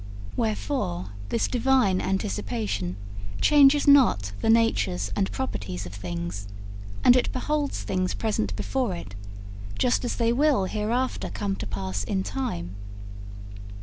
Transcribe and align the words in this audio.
Wherefore 0.35 1.11
this 1.29 1.47
Divine 1.47 2.01
anticipation 2.01 2.97
changes 3.39 3.87
not 3.87 4.31
the 4.41 4.49
natures 4.49 5.11
and 5.15 5.31
properties 5.31 5.85
of 5.85 5.93
things, 5.93 6.47
and 7.03 7.15
it 7.15 7.31
beholds 7.31 7.83
things 7.83 8.15
present 8.15 8.55
before 8.55 8.95
it, 8.95 9.13
just 9.77 10.03
as 10.03 10.15
they 10.15 10.33
will 10.33 10.65
hereafter 10.65 11.29
come 11.29 11.55
to 11.57 11.67
pass 11.67 12.03
in 12.03 12.23
time. 12.23 12.75